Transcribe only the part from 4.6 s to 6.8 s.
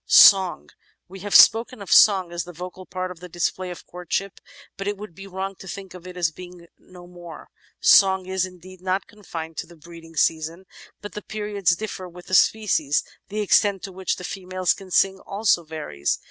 but it would be wrong to think of it as being